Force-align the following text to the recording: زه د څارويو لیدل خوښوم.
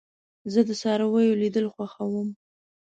زه 0.51 0.59
د 0.67 0.69
څارويو 0.81 1.39
لیدل 1.41 1.65
خوښوم. 1.73 2.27